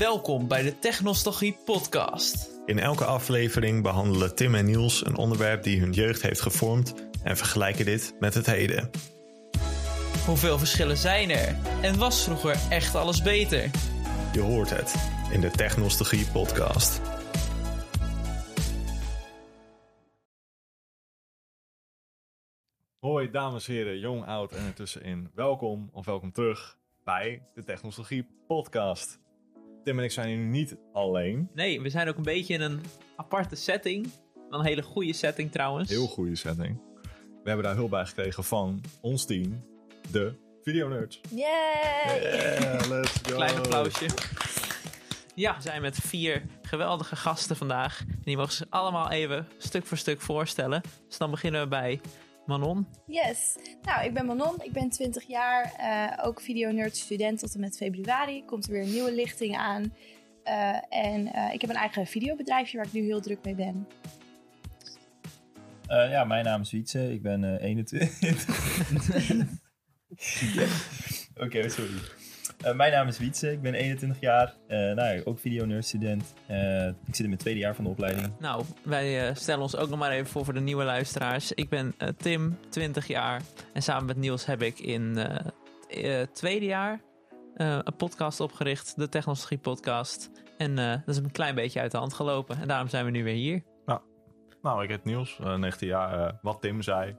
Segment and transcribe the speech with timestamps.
[0.00, 2.60] Welkom bij de Technostalgie podcast.
[2.66, 7.36] In elke aflevering behandelen Tim en Niels een onderwerp die hun jeugd heeft gevormd en
[7.36, 8.90] vergelijken dit met het heden.
[10.26, 11.56] Hoeveel verschillen zijn er?
[11.82, 13.70] En was vroeger echt alles beter?
[14.32, 17.00] Je hoort het in de Technostalgie podcast.
[22.98, 25.30] Hoi dames en heren, jong, oud en ertussenin.
[25.34, 29.18] Welkom of welkom terug bij de Technologie Podcast.
[29.90, 31.50] Tim en ik zijn hier niet alleen.
[31.54, 32.80] Nee, we zijn ook een beetje in een
[33.16, 34.10] aparte setting.
[34.50, 35.90] Een hele goede setting trouwens.
[35.90, 36.80] Heel goede setting.
[37.42, 39.64] We hebben daar hulp bij gekregen van ons team,
[40.10, 41.20] de Video Nerds.
[41.30, 42.20] Yay!
[42.20, 43.34] Yeah, let's go.
[43.34, 44.06] Klein applausje.
[45.34, 48.00] Ja, we zijn met vier geweldige gasten vandaag.
[48.00, 50.82] En die mogen zich allemaal even stuk voor stuk voorstellen.
[51.08, 52.00] Dus dan beginnen we bij
[52.46, 52.86] Manon.
[53.06, 53.56] Yes.
[53.82, 57.76] Nou, ik ben Manon, ik ben 20 jaar, eh, ook videonerd student tot en met
[57.76, 58.44] februari.
[58.44, 59.92] Komt er weer een nieuwe lichting aan.
[60.42, 63.86] Eh, en eh, ik heb een eigen videobedrijfje waar ik nu heel druk mee ben.
[65.88, 67.12] Uh, ja, mijn naam is Wietse.
[67.12, 68.08] Ik ben uh, 21.
[71.34, 71.90] Oké, okay, sorry.
[72.64, 73.52] Uh, mijn naam is Wietse.
[73.52, 74.54] Ik ben 21 jaar.
[74.68, 76.34] nou, ook videonerd-student.
[77.06, 78.32] ik zit in mijn tweede jaar van de opleiding.
[78.38, 81.52] Nou, wij stellen ons ook nog maar even voor voor de nieuwe luisteraars.
[81.52, 83.42] Ik ben Tim, 20 jaar.
[83.72, 85.16] En samen met Niels heb ik in
[85.88, 87.00] het tweede jaar
[87.54, 88.96] een podcast opgericht.
[88.96, 90.30] De Technologie Podcast.
[90.58, 92.60] En dat is een klein beetje uit de hand gelopen.
[92.60, 93.62] En daarom zijn we nu weer hier.
[94.62, 96.18] Nou, ik heet Niels, uh, 19 jaar.
[96.18, 97.16] Uh, wat Tim zei.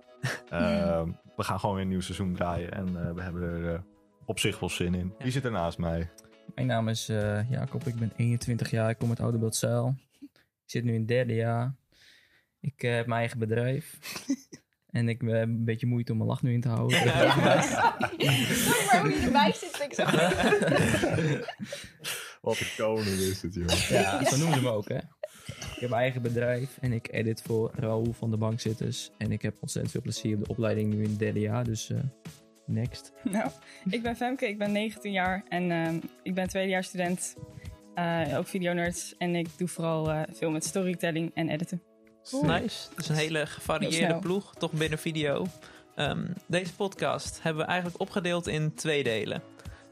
[0.53, 1.01] Uh,
[1.37, 2.71] we gaan gewoon weer een nieuw seizoen draaien.
[2.71, 3.83] En we hebben er
[4.25, 5.13] op zich wel zin in.
[5.19, 6.09] Wie zit er naast mij?
[6.55, 7.05] Mijn naam is
[7.49, 8.89] Jacob, ik ben 21 jaar.
[8.89, 9.95] Ik kom uit Oudebeeldzeil.
[10.63, 11.75] Ik zit nu in het derde jaar.
[12.59, 13.97] Ik heb mijn eigen bedrijf.
[14.91, 17.03] En ik heb een beetje moeite om mijn lach nu in te houden.
[17.03, 17.35] Ja,
[18.87, 20.03] maar hoe je erbij zit, vind ik zo.
[22.41, 23.89] Wat een koning is het, joh.
[23.89, 24.97] Ja, zo noemen ze me ook, hè.
[25.45, 29.11] Ik heb mijn eigen bedrijf en ik edit voor Raoul van de Bankzitters.
[29.17, 31.89] En ik heb ontzettend veel plezier op de opleiding nu in het derde jaar, dus
[31.89, 31.99] uh,
[32.71, 33.11] next.
[33.23, 33.49] Nou,
[33.89, 35.89] ik ben Femke, ik ben 19 jaar en uh,
[36.23, 37.35] ik ben tweedejaars student.
[37.95, 41.81] Uh, ook videonerds en ik doe vooral veel met storytelling en editen.
[42.29, 42.43] Cool.
[42.43, 45.45] Nice, dat is een hele gevarieerde ploeg, toch binnen video.
[45.95, 49.41] Um, deze podcast hebben we eigenlijk opgedeeld in twee delen.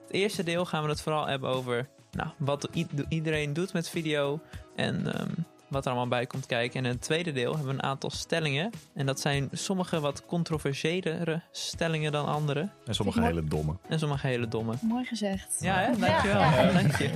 [0.02, 2.70] Het eerste deel gaan we het vooral hebben over nou, wat
[3.10, 4.42] iedereen doet met video
[4.76, 6.80] en um, wat er allemaal bij komt kijken.
[6.80, 8.72] En in het tweede deel hebben we een aantal stellingen.
[8.94, 12.70] En dat zijn sommige wat controversiëlere stellingen dan andere.
[12.86, 13.76] En sommige hele domme.
[13.88, 14.74] En sommige hele domme.
[14.82, 15.58] Mooi gezegd.
[15.60, 15.98] Ja, hè?
[15.98, 16.40] dankjewel.
[16.40, 16.62] Ja.
[16.62, 16.72] Ja.
[16.82, 17.10] Dank je.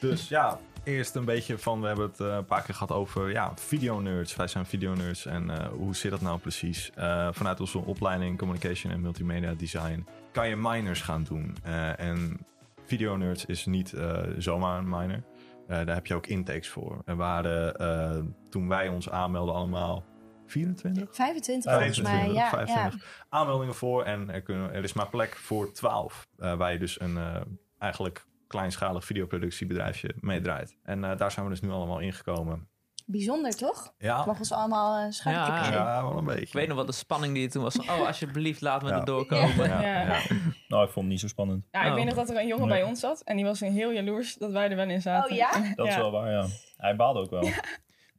[0.00, 3.30] Dus ja, eerst een beetje van, we hebben het uh, een paar keer gehad over
[3.30, 4.36] ja, videonerds.
[4.36, 6.90] Wij zijn videonerds en uh, hoe zit dat nou precies?
[6.98, 11.56] Uh, vanuit onze opleiding Communication en Multimedia Design kan je minors gaan doen.
[11.96, 12.46] en
[12.86, 13.94] videonerds is niet
[14.38, 15.22] zomaar een minor.
[15.72, 17.02] Uh, daar heb je ook intakes voor.
[17.04, 20.04] Er waren uh, toen wij ons aanmelden allemaal
[20.46, 21.14] 24?
[21.14, 23.26] 25 volgens mij, ja, 25 ja.
[23.28, 24.04] aanmeldingen voor.
[24.04, 26.28] En er, kunnen, er is maar plek voor 12.
[26.38, 27.18] Uh, waar je dus een
[27.78, 30.76] eigenlijk kleinschalig videoproductiebedrijfje mee draait.
[30.82, 32.68] En daar zijn we dus nu allemaal ingekomen.
[33.06, 33.94] Bijzonder, toch?
[33.98, 34.16] Ja.
[34.16, 36.40] Het mag ons allemaal uh, schuimtje ja, ja, wel een beetje.
[36.40, 37.78] Ik weet nog wat de spanning die er toen was.
[37.92, 38.98] Oh, alsjeblieft, laat me ja.
[38.98, 39.68] er doorkomen.
[39.68, 39.82] Ja.
[39.82, 40.00] Ja.
[40.00, 40.20] ja.
[40.68, 41.66] Nou, ik vond het niet zo spannend.
[41.70, 41.94] Ja, ik oh.
[41.94, 42.78] weet nog dat er een jongen nee.
[42.78, 43.22] bij ons zat.
[43.22, 45.30] En die was heel jaloers dat wij er wel in zaten.
[45.30, 45.50] Oh ja?
[45.74, 46.46] Dat is wel waar, ja.
[46.76, 47.48] Hij baalde ook wel.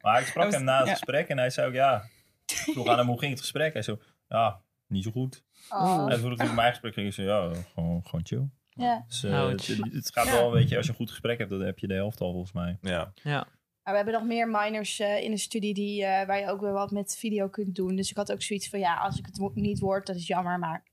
[0.00, 2.04] Maar ik sprak was, hem na het gesprek en hij zei ook, ja...
[2.46, 3.72] vroeg aan hem, hoe ging het gesprek?
[3.72, 5.44] Hij zei, ja, niet zo goed.
[5.68, 6.06] Oh.
[6.12, 8.48] En toen ik mijn gesprek ging, ik zei, ja, gewoon, gewoon chill.
[8.74, 9.04] Ja.
[9.08, 11.60] Dus, uh, het, het, gaat wel een beetje, als je een goed gesprek hebt, dan
[11.60, 12.78] heb je de helft al volgens mij.
[12.80, 13.12] Ja.
[13.22, 13.46] Ja.
[13.84, 16.60] Maar we hebben nog meer minors uh, in de studie die, uh, waar je ook
[16.60, 17.96] weer wat met video kunt doen.
[17.96, 20.58] Dus ik had ook zoiets van, ja, als ik het niet word, dat is jammer,
[20.58, 20.84] maar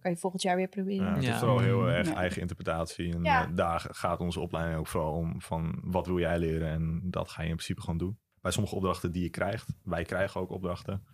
[0.00, 1.06] kan je volgend jaar weer proberen.
[1.06, 1.32] Ja, het Ja.
[1.32, 3.12] is vooral heel erg eigen interpretatie.
[3.14, 3.48] En Ja.
[3.48, 7.28] uh, daar gaat onze opleiding ook vooral om van wat wil jij leren en dat
[7.30, 8.18] ga je in principe gewoon doen.
[8.40, 11.06] Bij sommige opdrachten die je krijgt, wij krijgen ook opdrachten,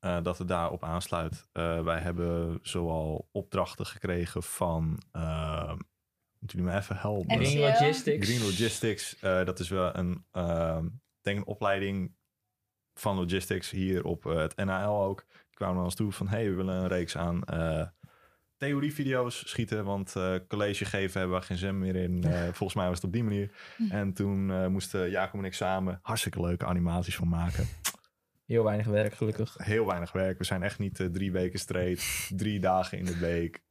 [0.00, 1.48] uh, dat het daarop aansluit.
[1.52, 5.02] Uh, wij hebben zoal opdrachten gekregen van,
[6.38, 7.36] moeten jullie me even helpen?
[7.36, 8.28] Green Logistics.
[8.28, 10.78] Green Logistics, uh, dat is wel een, uh,
[11.20, 12.16] denk een opleiding
[12.94, 15.26] van logistics hier op uh, het NAL ook.
[15.28, 17.40] Die kwamen naar ons toe van, hey, we willen een reeks aan
[18.56, 20.14] theorievideo's schieten, want
[20.48, 22.22] college geven hebben we geen zin meer in.
[22.42, 23.50] volgens mij was het op die manier.
[23.90, 27.66] En toen moesten Jacob en ik samen hartstikke leuke animaties van maken.
[28.46, 29.54] Heel weinig werk, gelukkig.
[29.58, 30.38] Heel weinig werk.
[30.38, 33.62] We zijn echt niet drie weken straight, drie dagen in de week.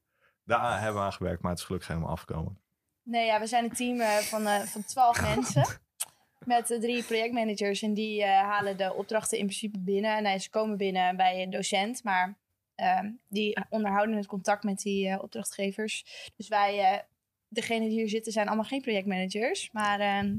[0.44, 2.62] Daar hebben we aan gewerkt, maar het is gelukkig helemaal afgekomen.
[3.07, 5.65] Nee, ja, we zijn een team uh, van, uh, van 12 mensen.
[6.45, 7.81] Met uh, drie projectmanagers.
[7.81, 10.25] En die halen de opdrachten in principe binnen.
[10.25, 12.04] En ze komen binnen bij een docent.
[12.04, 12.38] Maar
[12.75, 16.06] ehm, die onderhouden het contact met die opdrachtgevers.
[16.36, 17.06] Dus wij
[17.48, 19.69] degenen die hier zitten zijn allemaal geen projectmanagers.
[19.71, 20.36] Maar ehm,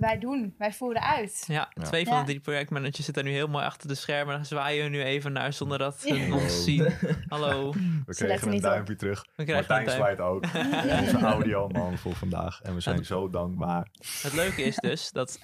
[0.00, 1.44] wij doen, wij voeren uit.
[1.46, 1.82] Ja, Ja.
[1.82, 2.20] twee van Ja.
[2.20, 4.34] de drie projectmanagers zitten nu heel mooi achter de schermen.
[4.34, 6.34] Dan zwaaien we nu even naar zonder dat ze Ja.
[6.34, 6.92] ons zien.
[7.28, 7.72] Hallo.
[8.06, 8.70] We kregen een niet op.
[8.70, 9.24] duimpje terug.
[9.36, 10.44] We krijgen Martijn zwaait ook.
[11.00, 12.60] Onze audioman voor vandaag.
[12.62, 13.86] En we zijn zo dankbaar.
[14.22, 15.38] Het leuke is dus dat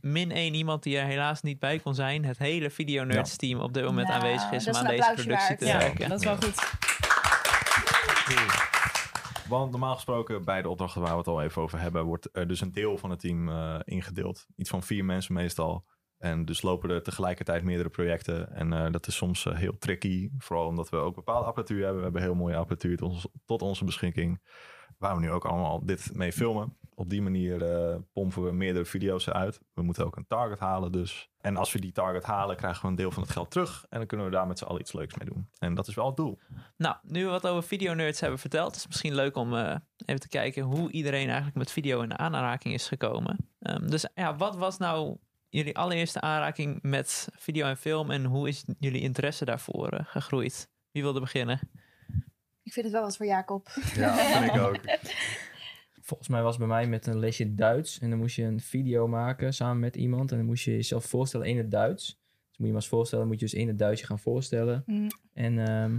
[0.00, 3.60] min één iemand die er helaas niet bij kon zijn, het hele Video Nerds team
[3.60, 5.82] op dit moment Nou, aanwezig is om aan deze productie te waard.
[5.82, 6.08] Werken.
[6.08, 6.70] dat is wel goed.
[9.52, 12.48] Want normaal gesproken bij de opdrachten waar we het al even over hebben, wordt er
[12.48, 14.46] dus een deel van het team eh, ingedeeld.
[14.56, 15.84] Iets van vier mensen meestal.
[16.18, 18.52] En dus lopen er tegelijkertijd meerdere projecten.
[18.52, 20.30] En eh, dat is soms eh, heel tricky.
[20.38, 21.96] Vooral omdat we ook bepaalde apparatuur hebben.
[21.96, 22.96] We hebben heel mooie apparatuur
[23.44, 24.42] tot, onze beschikking.
[24.98, 26.76] Waar we nu ook allemaal dit mee filmen.
[27.02, 29.60] Op die manier eh, pompen we meerdere video's eruit.
[29.74, 31.30] We moeten ook een target halen dus.
[31.40, 33.86] En als we die target halen, krijgen we een deel van het geld terug.
[33.88, 35.48] En dan kunnen we daar met z'n allen iets leuks mee doen.
[35.58, 36.38] En dat is wel het doel.
[36.76, 39.76] Nou, nu we wat over Video Nerds hebben verteld, is het misschien leuk om eh,
[40.06, 43.50] even te kijken hoe iedereen eigenlijk met video in aanraking is gekomen.
[43.58, 45.16] Ehm, dus ja, wat was nou
[45.48, 50.68] jullie allereerste aanraking met video en film en hoe is jullie interesse daarvoor eh, gegroeid?
[50.90, 51.60] Wie wilde beginnen?
[52.62, 53.68] Ik vind het wel wat voor Jacob.
[53.94, 54.78] Ja, vind ik ook.
[56.02, 57.98] Volgens mij was bij mij met een lesje Duits.
[57.98, 60.30] En dan moest je een video maken samen met iemand.
[60.30, 62.06] En dan moest je jezelf voorstellen in het Duits.
[62.06, 64.82] Dus moet je maar eens voorstellen, moet je dus in het Duits je gaan voorstellen.
[64.86, 65.06] Mm.
[65.32, 65.98] En ehm,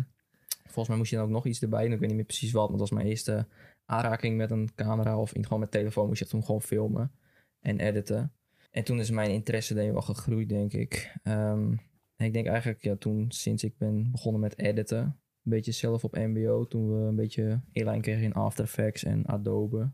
[0.64, 1.86] volgens mij moest je dan ook nog iets erbij.
[1.86, 3.48] En ik weet niet meer precies wat, want dat was mijn eerste
[3.86, 5.18] aanraking met een camera.
[5.18, 7.12] Of in, gewoon met telefoon moest je toen gewoon filmen
[7.60, 8.34] en editen.
[8.72, 11.16] En toen is mijn interesse denk ik wel gegroeid, denk ik.
[11.24, 11.72] Ehm,
[12.16, 16.04] en ik denk eigenlijk, ja, toen sinds ik ben begonnen met editen, een beetje zelf
[16.04, 19.92] op MBO, toen we een beetje inlijn kregen in After Effects en Adobe.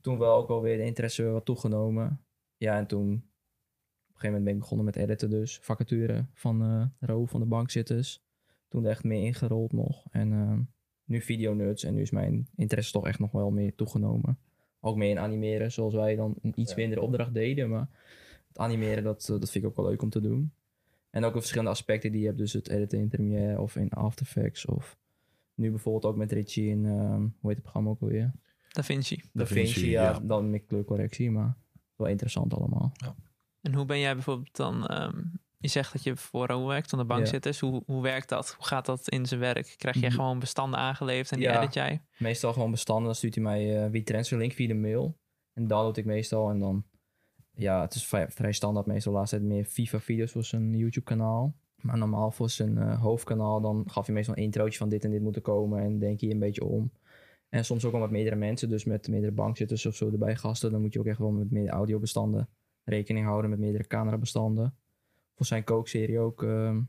[0.00, 2.20] Toen wel ook wel weer de interesse wat toegenomen.
[2.56, 3.22] Ja, en toen op een
[4.12, 5.58] gegeven moment ben ik begonnen met editen dus.
[5.62, 8.22] Vacature van eh Ro van de bankzitters.
[8.68, 10.06] Toen er echt meer ingerold nog.
[10.10, 10.60] En ehm,
[11.04, 11.84] nu video nerds.
[11.84, 14.38] En nu is mijn interesse toch echt nog wel meer toegenomen.
[14.80, 17.68] Ook meer in animeren, zoals wij dan een iets minder opdracht deden.
[17.68, 17.88] Maar
[18.48, 20.52] het animeren, dat, eh, dat vind ik ook wel leuk om te doen.
[21.10, 22.38] En ook de verschillende aspecten die je hebt.
[22.38, 24.66] Dus het editen in Premiere of in After Effects.
[24.66, 24.96] Of
[25.54, 28.32] nu bijvoorbeeld ook met Richie in, ehm, hoe heet het programma ook alweer?
[28.68, 29.22] Da Vinci.
[29.32, 30.20] Da Vinci, ja, ja.
[30.22, 31.56] Dan met kleurcorrectie, maar
[31.96, 32.92] wel interessant allemaal.
[33.60, 34.86] En hoe ben jij bijvoorbeeld dan...
[34.86, 35.18] ehm,
[35.58, 37.26] je zegt dat je voor Ro werkt, van de bank Ja.
[37.30, 37.42] zit.
[37.42, 38.54] Dus hoe, hoe werkt dat?
[38.58, 39.74] Hoe gaat dat in zijn werk?
[39.78, 40.18] Krijg jij Mhm.
[40.18, 41.60] gewoon bestanden aangeleverd en die Ja.
[41.62, 42.02] edit jij?
[42.18, 45.18] Meestal gewoon bestanden, dan stuurt hij mij uh, WeTransfer link via de mail.
[45.52, 46.84] En download ik meestal en dan...
[47.54, 49.12] Ja, het is vrij, vrij standaard meestal.
[49.12, 51.54] Laatst tijd meer FIFA-video's voor zijn YouTube-kanaal.
[51.80, 55.10] Maar normaal voor zijn eh, hoofdkanaal, dan gaf hij meestal een introotje van dit en
[55.10, 55.82] dit moet er komen.
[55.82, 56.90] En denk je een beetje om.
[57.48, 60.70] En soms ook wel met meerdere mensen, dus met meerdere bankzitters of zo erbij gasten.
[60.70, 62.48] Dan moet je ook echt wel met meerdere audiobestanden
[62.84, 64.74] rekening houden, met meerdere camerabestanden.
[65.34, 66.80] Voor zijn kookserie ook ehm,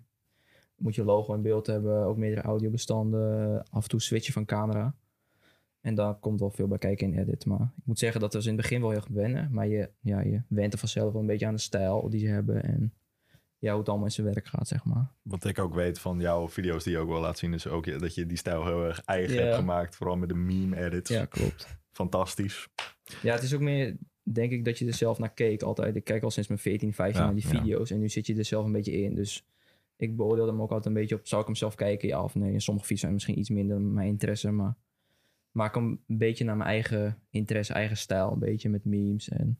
[0.75, 4.95] moet je logo in beeld hebben, ook meerdere audiobestanden, af en toe switchen van camera.
[5.81, 7.45] En daar komt wel veel bij kijken in edit.
[7.45, 9.47] Maar ik moet zeggen dat was in het begin wel heel erg wennen.
[9.51, 12.27] Maar je, ja, je went er vanzelf wel een beetje aan de stijl die ze
[12.27, 12.63] hebben.
[12.63, 12.93] En
[13.57, 15.11] ja, hoe het allemaal in zijn werk gaat, zeg maar.
[15.21, 17.99] Wat ik ook weet van jouw video's die je ook wel laat zien, is ook
[17.99, 19.41] dat je die stijl heel erg eigen Ja.
[19.41, 19.95] hebt gemaakt.
[19.95, 21.09] Vooral met de meme edits.
[21.09, 21.67] Ja, klopt.
[21.91, 22.67] Fantastisch.
[23.21, 25.95] Ja, het is ook meer, denk ik, dat je er zelf naar keek altijd.
[25.95, 27.59] Ik kijk al sinds mijn 14, 15 Ja, naar die ja.
[27.59, 27.91] video's.
[27.91, 29.15] En nu zit je er zelf een beetje in.
[29.15, 29.45] Dus
[29.95, 32.07] ik beoordeel hem ook altijd een beetje op, zou ik hem zelf kijken?
[32.07, 32.53] Ja of nee?
[32.53, 34.51] En sommige video's zijn misschien iets minder mijn interesse.
[34.51, 34.75] Maar
[35.51, 38.31] maak hem een beetje naar mijn eigen interesse, eigen stijl.
[38.31, 39.59] Een beetje met memes en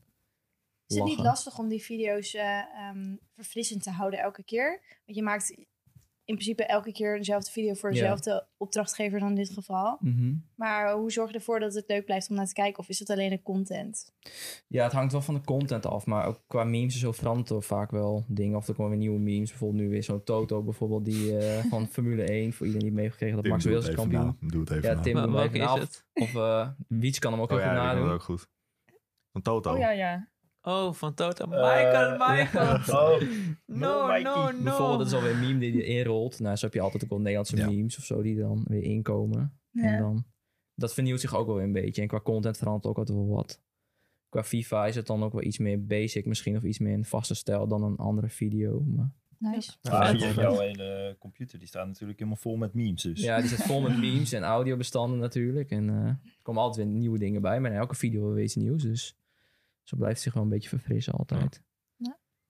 [0.88, 4.82] Is het niet lastig om die video's ehm, verfrissend te houden elke keer?
[5.06, 5.56] Want je maakt
[6.32, 9.98] in principe elke keer dezelfde video voor dezelfde opdrachtgever dan in dit geval.
[10.00, 10.34] Mhm.
[10.56, 12.80] Maar hoe zorg je ervoor dat het leuk blijft om naar te kijken?
[12.80, 14.14] Of is het alleen de content?
[14.68, 16.06] Ja, het hangt wel van de content af.
[16.06, 18.58] Maar ook qua memes en zo verandert er vaak wel dingen.
[18.58, 19.50] Of er komen weer nieuwe memes.
[19.50, 21.06] Bijvoorbeeld nu weer zo'n Toto bijvoorbeeld.
[21.06, 22.54] Die eh, van Formule 1.
[22.54, 24.26] Voor iedereen die meegekregen dat Tim, Max even kampioen.
[24.26, 24.48] na.
[24.50, 25.02] Doe het even Ja, na.
[25.02, 25.66] Tim even na.
[25.66, 26.06] is Of, het?
[26.14, 28.04] of eh Wiets kan hem ook Oh heel ja, nadoen.
[28.06, 28.48] dat ook goed.
[29.32, 29.72] Van Toto.
[29.74, 30.30] Oh ja, ja.
[30.62, 31.44] Oh, van Toto.
[31.44, 32.76] Eh, Michael, Michael.
[32.76, 33.22] Oh,
[33.66, 34.64] No, no, no.
[34.64, 36.40] Bijvoorbeeld, dat is alweer een meme die je inrolt.
[36.40, 37.66] Nou, zo heb je altijd ook wel Nederlandse Ja.
[37.70, 39.60] memes of zo die dan weer inkomen.
[39.74, 40.26] En dan,
[40.76, 42.02] dat vernieuwt zich ook wel een beetje.
[42.02, 43.62] En qua content verandert ook altijd wel wat.
[44.30, 46.56] Qua FIFA is het dan ook wel iets meer basic misschien.
[46.56, 48.80] Of iets meer een vaste stijl dan een andere video.
[48.80, 49.72] Maar Nice.
[49.82, 53.02] Ja, jouw hele computer die staat natuurlijk helemaal vol met memes.
[53.02, 53.22] Dus.
[53.22, 55.70] Ja, die zit vol met memes en audiobestanden natuurlijk.
[55.70, 57.60] En eh, er komen altijd weer nieuwe dingen bij.
[57.60, 58.84] Maar in elke video weer iets nieuws.
[58.84, 59.16] Dus
[59.92, 61.62] zo blijft zich wel een beetje verfrissen altijd.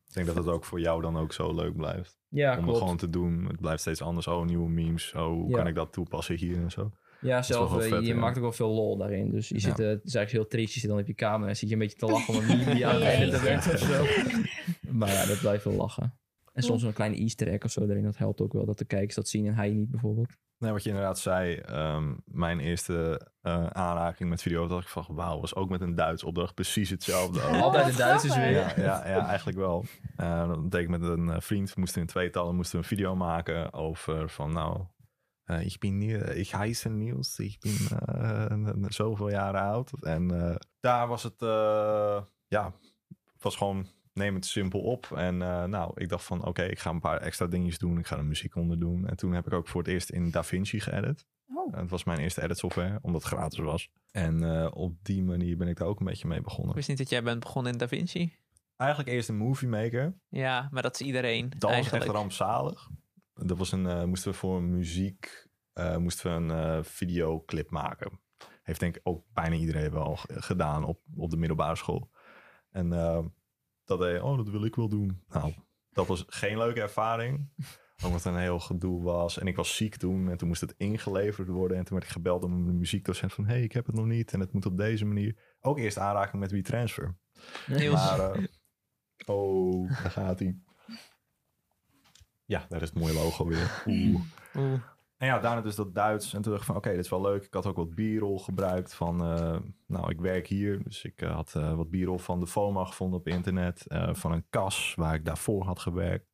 [0.08, 2.20] Ik denk dat het ook voor jou dan ook zo leuk blijft.
[2.28, 3.46] Ja, om het gewoon te doen.
[3.46, 4.28] Het blijft steeds anders.
[4.28, 5.14] Oh, nieuwe memes.
[5.14, 5.56] Oh, hoe Ja.
[5.58, 6.92] kan ik dat toepassen hier en zo.
[7.22, 8.20] Ja, zelf, eh, vet, je ja.
[8.20, 9.30] maakt ook wel veel lol daarin.
[9.32, 9.62] Dus je Ja.
[9.62, 10.74] zit, eh, het is eigenlijk heel triest.
[10.74, 12.48] Je zit dan op je kamer en zit je een beetje te lachen om een
[12.58, 14.06] meme die aan het of zo.
[15.00, 16.18] Maar ja, dat blijft wel lachen.
[16.54, 18.04] En soms een kleine easter egg of zo erin.
[18.04, 20.32] Dat helpt ook wel dat de kijkers dat zien en hij niet bijvoorbeeld.
[20.62, 25.06] Nee, wat je inderdaad zei, ehm, mijn eerste eh, aanraking met video dacht ik van
[25.10, 27.42] wauw, was ook met een Duits opdracht precies hetzelfde.
[27.62, 28.52] Altijd wat de Duitsers weer.
[28.52, 29.86] Ja, ja, ja, eigenlijk wel.
[30.16, 31.74] Eh dat deed ik met een eh, vriend.
[31.74, 34.86] We moesten in tweetallen moesten we een video maken over van nou,
[35.52, 39.92] eh, ik ben nieuw, ik heisse Niels, ik ben zoveel jaren oud.
[40.02, 42.74] En eh, daar was het, eh, ja,
[43.34, 45.12] het was gewoon neem het simpel op.
[45.16, 47.98] En eh, nou, ik dacht van oké, ik ga een paar extra dingetjes doen.
[47.98, 49.08] Ik ga er muziek onder doen.
[49.08, 51.26] En toen heb ik ook voor het eerst in DaVinci geëdit.
[51.54, 51.76] Oh.
[51.76, 53.90] Het was mijn eerste edit software, omdat het gratis was.
[54.12, 56.70] En eh, op die manier ben ik daar ook een beetje mee begonnen.
[56.70, 58.36] Ik wist niet dat jij bent begonnen in DaVinci.
[58.78, 60.14] Eigenlijk eerst een movie maker.
[60.30, 62.04] Ja, maar dat is iedereen Dat was eigenlijk.
[62.04, 62.90] echt rampzalig.
[63.34, 65.50] Dat was een, eh, moesten we voor muziek
[65.98, 68.20] moesten we een videoclip maken.
[68.64, 72.10] Heeft denk ik ook bijna iedereen wel gedaan op, op de middelbare school.
[72.72, 72.94] En
[73.86, 75.24] dat deed, oh, dat wil ik wel doen.
[75.28, 75.54] Nou,
[75.90, 77.50] dat was geen leuke ervaring.
[78.04, 79.40] Omdat het een heel gedoe was.
[79.40, 80.30] En ik was ziek toen.
[80.30, 81.78] En toen moest het ingeleverd worden.
[81.78, 83.46] En toen werd ik gebeld door mijn muziekdocent van...
[83.46, 84.34] hey, ik heb het nog niet.
[84.34, 85.56] En het moet op deze manier.
[85.60, 87.18] Ook eerst aanraking met WeTransfer.
[87.68, 88.44] Maar, eh,
[89.26, 90.60] oh, daar gaat hij.
[92.46, 93.84] Ja, daar is het mooie logo weer.
[93.86, 94.22] Oeh.
[94.56, 94.82] oeh,
[95.22, 96.34] En ja, daarna dus dat Duits.
[96.34, 97.44] En toen dacht ik van, oké, dit is wel leuk.
[97.44, 100.84] Ik had ook wat bierrol gebruikt van, eh, nou, ik werk hier.
[100.84, 103.88] Dus ik eh, had eh, wat bierrol van de FOMA gevonden op internet.
[103.88, 106.26] eh, van een kas waar ik daarvoor had gewerkt.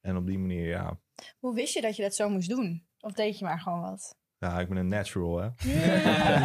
[0.00, 1.00] En op die manier, ja,
[1.38, 2.86] Hoe wist je dat je dat zo moest doen?
[3.00, 4.18] Of deed je maar gewoon wat?
[4.38, 5.48] ja ik ben een natural, hè.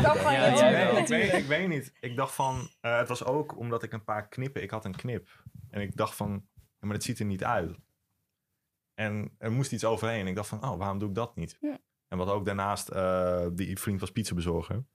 [0.02, 0.50] Dat kan Ja,
[0.92, 1.94] Nee, ik, weet, ik weet niet.
[2.00, 4.96] Ik dacht van, eh, het was ook omdat ik een paar knippen, ik had een
[4.96, 5.28] knip.
[5.70, 7.78] En ik dacht van, ja, maar het ziet er niet uit.
[9.00, 10.28] En er moest iets overheen.
[10.28, 11.58] Ik dacht van, oh, waarom doe ik dat niet?
[11.62, 11.78] Ja.
[12.08, 14.86] En wat ook daarnaast, eh, die vriend was pizza bezorger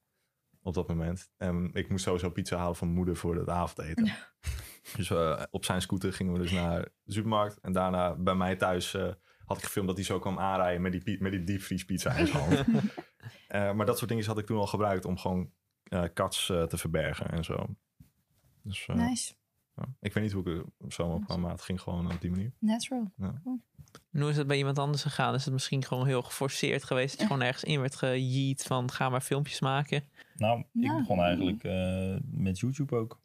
[0.62, 1.30] op dat moment.
[1.36, 4.12] En ik moest sowieso pizza halen van moeder voor het avondeten.
[4.96, 7.58] Dus eh, op zijn scooter gingen we dus naar de supermarkt.
[7.60, 9.12] En daarna bij mij thuis eh,
[9.44, 12.42] had ik gefilmd dat hij zo kwam aanrijden met die, met die diepvriespizza in zijn
[12.42, 12.66] hand.
[13.76, 15.52] Maar dat soort dingen had ik toen al gebruikt om gewoon
[16.12, 17.66] kats te verbergen en zo.
[18.62, 19.34] Dus Nice.
[19.74, 19.84] ja.
[20.00, 22.30] ik weet niet hoe ik er zo op kwam, maar het ging gewoon op die
[22.30, 22.52] manier.
[22.58, 23.12] Natural.
[24.14, 25.34] En hoe is het bij iemand anders gegaan?
[25.34, 27.10] Is het misschien gewoon heel geforceerd geweest?
[27.10, 30.04] Dat je gewoon ergens in werd gejeet van ga maar filmpjes maken?
[30.36, 33.20] Nou, ik begon eigenlijk eh, met YouTube ook.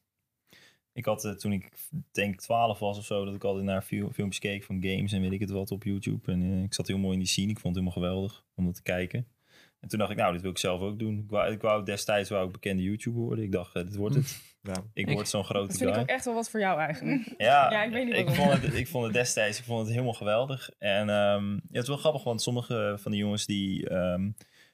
[0.93, 1.69] Ik had eh, toen ik
[2.11, 5.21] denk 12 was of zo, dat ik altijd naar fil- filmpjes keek van games en
[5.21, 6.31] weet ik het wat op YouTube.
[6.31, 7.49] En eh, ik zat heel mooi in die scene.
[7.49, 9.27] Ik vond het helemaal geweldig om dat te kijken.
[9.79, 11.19] En toen dacht ik, nou, dit wil ik zelf ook doen.
[11.19, 13.45] Ik wou, ik wou destijds wou ik bekende YouTuber worden.
[13.45, 14.48] Ik dacht, dit wordt het.
[14.61, 14.73] Ja.
[14.93, 16.03] Ik Ik- word zo'n grote Dat vind ik guy.
[16.03, 17.33] ook echt wel wat voor jou eigenlijk.
[17.37, 18.45] Ja, Ja, ik weet niet ik waarom.
[18.49, 20.69] vond, het, ik vond het destijds ik vond het helemaal geweldig.
[20.77, 24.29] En ehm, ja, het is wel grappig, want sommige van die jongens die, ehm,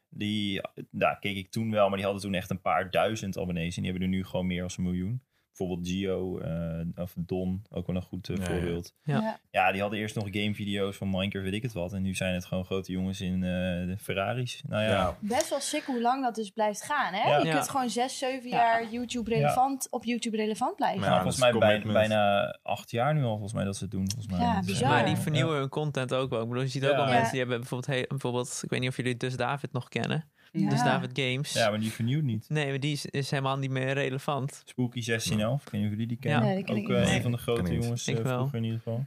[0.09, 0.61] die
[0.91, 3.75] nou, keek ik toen wel, maar die hadden toen echt een paar duizend abonnees.
[3.75, 5.21] En die hebben er nu gewoon meer dan een miljoen.
[5.57, 8.93] Bijvoorbeeld Gio eh, of Don, ook wel een goed eh, voorbeeld.
[9.03, 9.19] Ja.
[9.21, 9.39] Ja.
[9.51, 11.93] Ja, die hadden eerst nog gamevideo's van Minecraft, weet ik het wat.
[11.93, 13.39] En nu zijn het gewoon grote jongens in eh,
[13.87, 14.63] de Ferraris.
[14.67, 15.17] Nou ja, Ja.
[15.19, 17.29] Best wel sick hoe lang dat dus blijft gaan, hè?
[17.29, 17.37] Ja.
[17.39, 17.53] Je Ja.
[17.53, 18.55] kunt gewoon zes, zeven Ja.
[18.55, 21.03] jaar YouTube relevant, op YouTube relevant blijven.
[21.03, 24.11] Ja, volgens mij bij, bijna acht jaar nu al, volgens mij, dat ze het doen.
[24.11, 24.45] Volgens mij.
[24.47, 24.89] Ja, bizar.
[24.89, 26.41] Maar die vernieuwen hun content ook wel.
[26.41, 26.97] Ik bedoel, je ziet ook Ja.
[26.97, 30.29] al mensen die hebben bijvoorbeeld, bijvoorbeeld, ik weet niet of jullie Dus David nog kennen.
[30.51, 30.69] Ja.
[30.69, 31.53] Dus David Games.
[31.53, 32.45] Ja, maar die vernieuwt niet.
[32.49, 34.61] Nee, maar die is, is helemaal niet meer relevant.
[34.65, 36.41] Spooky 1611, ik weet niet of jullie die kennen.
[36.43, 37.07] Nee, die ken ik ook niet.
[37.07, 38.35] eh, een van de grote jongens Ik eh, wel.
[38.37, 39.05] vroeger in ieder geval.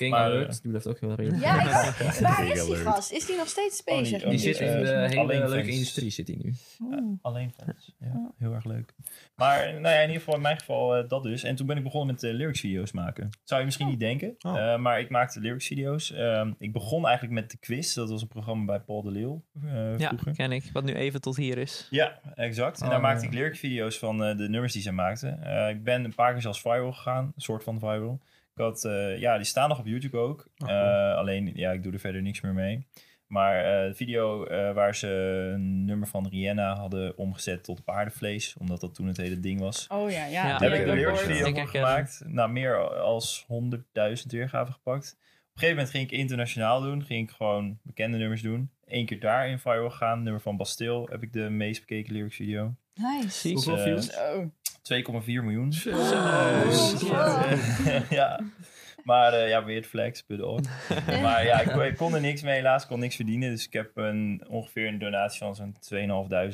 [0.00, 1.42] King Maar, Alert, eh, die blijft ook heel redelijk.
[1.42, 1.54] Ja,
[1.88, 3.12] ik waar is die gast?
[3.12, 4.22] Is die nog steeds Oh, die- bezig?
[4.24, 5.68] oh, Die zit in Eh, de hele alleen leuke fans.
[5.68, 6.54] industrie zit hij nu.
[6.82, 7.18] Oeh.
[7.22, 7.94] Alleen fans.
[8.00, 8.94] Ja, heel erg leuk.
[9.34, 11.42] Maar nou ja, in ieder geval in mijn geval eh, dat dus.
[11.42, 13.28] En toen ben ik begonnen met uh, lyrics video's maken.
[13.44, 14.34] Zou je misschien niet denken.
[14.40, 14.58] Oh.
[14.72, 16.12] Eh, maar ik maakte lyrics video's.
[16.12, 17.94] Ehm, ik begon eigenlijk met de quiz.
[17.94, 20.34] Dat was een programma bij Paul de Leeuw eh, Ja, vroeger.
[20.34, 20.64] ken ik.
[20.72, 21.86] Wat nu even tot hier is.
[21.90, 22.78] Ja, exact.
[22.80, 23.28] En Oh, daar maakte ja.
[23.30, 25.42] ik lyric video's van eh, de nummers die zij maakten.
[25.42, 27.24] Eh, ik ben een paar keer zelfs viral gegaan.
[27.24, 28.20] Een soort van viral.
[28.54, 30.48] Ik had, eh, ja, die staan nog op YouTube ook.
[30.56, 32.86] Oh, Eh, alleen, ja, ik doe er verder niks meer mee.
[33.30, 35.08] Maar eh, de video eh, waar ze
[35.54, 38.56] een nummer van Rihanna hadden omgezet tot paardenvlees.
[38.58, 39.86] Omdat dat toen het hele ding was.
[39.88, 40.58] Oh ja, ja.
[40.58, 42.22] Daar heb ik een lyrics ook, video gemaakt.
[42.26, 45.16] Nou, meer als 100.000 weergaven gepakt.
[45.16, 47.04] Op een gegeven moment ging ik internationaal doen.
[47.04, 48.70] Ging ik gewoon bekende nummers doen.
[48.84, 50.22] Eén keer daarin viral gaan.
[50.22, 52.74] Nummer van Bastille heb ik de meest bekeken lyrics video.
[52.94, 53.26] Nice.
[53.26, 54.06] Dus, Hoeveel eh, views?
[54.06, 54.50] Zo.
[54.82, 55.72] 2,4 miljoen.
[55.72, 55.90] Zo.
[58.10, 58.40] ja.
[59.04, 60.64] Maar eh, ja, weird flex, but on.
[61.22, 62.82] maar ja, ik, kon- ik kon er niks mee helaas.
[62.82, 63.50] Ik kon niks verdienen.
[63.50, 65.76] Dus ik heb een, ongeveer een donatie van zo'n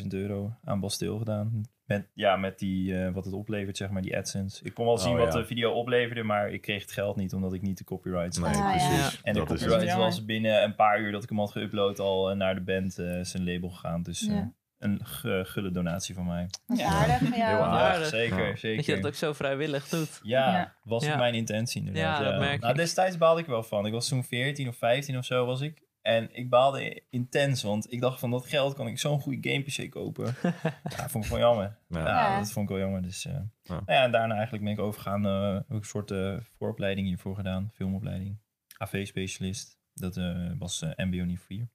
[0.00, 1.62] 2.500 euro aan Bastille gedaan.
[1.85, 4.64] Met, ja, met die, eh, wat het oplevert, zeg maar, die AdSense.
[4.64, 5.38] Ik kon wel zien Oh, wat ja.
[5.38, 8.49] de video opleverde, maar ik kreeg het geld niet, omdat ik niet de copyrights Nee,
[8.52, 8.62] had.
[8.62, 8.88] Ah, ja.
[8.88, 9.21] precies.
[9.23, 12.30] En de dat copyright was binnen een paar uur dat ik hem had geüpload al
[12.30, 12.92] eh, naar de band
[13.23, 14.02] zijn label gegaan.
[14.02, 14.52] Dus Ja.
[14.78, 15.00] Een
[15.47, 16.47] gulle donatie van mij.
[16.66, 16.88] Dat is Ja.
[16.90, 17.33] aardig jou.
[17.35, 18.09] Heel aardig, aardig.
[18.09, 18.56] zeker, Ja.
[18.56, 18.76] zeker.
[18.76, 20.21] Dat je dat ook zo vrijwillig doet.
[20.23, 20.75] Ja, Ja.
[20.83, 21.16] was Ja.
[21.16, 22.18] mijn intentie inderdaad.
[22.23, 22.78] Ja, dat merk nou, ik.
[22.78, 23.87] destijds baalde ik wel van.
[23.87, 25.85] Ik was toen 14 of 15 of zo was ik.
[26.02, 29.62] En ik baalde intens, want ik dacht van dat geld kan ik zo'n goede game
[29.62, 30.35] PC kopen.
[30.97, 31.78] ja, vond ik wel jammer.
[31.88, 31.99] Ja.
[31.99, 32.38] Ja, Ja.
[32.38, 33.02] dat vond ik wel jammer.
[33.02, 33.40] Dus, eh, Ja.
[33.62, 35.26] Nou ja, en daarna eigenlijk ben ik overgegaan.
[35.26, 37.71] eh heb ik een soort eh, vooropleiding hiervoor gedaan.
[37.75, 38.38] Filmopleiding.
[38.78, 39.78] AV-specialist.
[39.95, 41.68] Dat eh, was MBO niveau 4.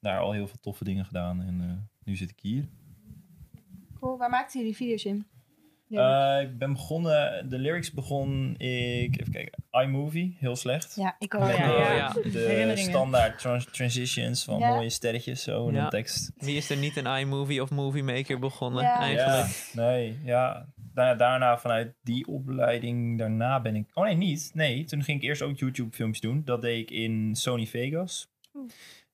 [0.00, 1.42] Daar al heel veel toffe dingen gedaan.
[1.42, 2.64] En eh, nu zit ik hier.
[4.00, 5.26] Cool, waar maakten jullie video's in?
[5.90, 10.94] Eh, ik ben begonnen, de lyrics begon ik, even kijken, iMovie, heel slecht.
[10.96, 11.40] ja, ik ook.
[11.46, 11.66] Met ja,
[12.12, 12.66] de, ja.
[12.74, 14.74] de standaard trans- transitions van Ja.
[14.74, 15.80] mooie sterretjes zo en Ja.
[15.80, 16.32] dan tekst.
[16.36, 18.98] Wie is er niet in iMovie of Movie Maker begonnen Ja.
[19.00, 19.70] eigenlijk?
[19.72, 20.66] Ja, nee, ja.
[20.94, 23.86] Da- daarna vanuit die opleiding, daarna ben ik...
[23.94, 24.50] Oh nee, niet.
[24.54, 26.42] Nee, toen ging ik eerst ook YouTube filmpjes doen.
[26.44, 28.28] Dat deed ik in Sony Vegas.
[28.54, 28.70] Oeh.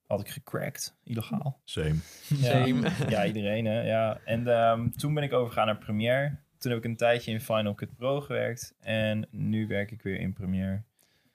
[0.06, 1.60] Had ik gecrackt, illegaal.
[1.64, 1.94] Same.
[2.28, 2.90] Ja, Same.
[3.08, 3.82] ja iedereen hè.
[3.82, 4.20] Ja.
[4.24, 6.36] En ehm, toen ben ik overgegaan naar Premiere.
[6.58, 8.74] Toen heb ik een tijdje in Final Cut Pro gewerkt.
[8.80, 10.82] En nu werk ik weer in Premiere.